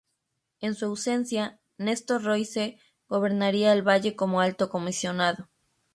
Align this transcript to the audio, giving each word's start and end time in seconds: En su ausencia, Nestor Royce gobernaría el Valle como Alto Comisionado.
En 0.61 0.73
su 0.73 0.85
ausencia, 0.87 1.59
Nestor 1.77 2.23
Royce 2.23 2.79
gobernaría 3.07 3.71
el 3.71 3.87
Valle 3.87 4.15
como 4.15 4.41
Alto 4.41 4.67
Comisionado. 4.67 5.47